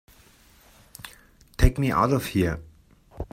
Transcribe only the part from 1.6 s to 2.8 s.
me out of here!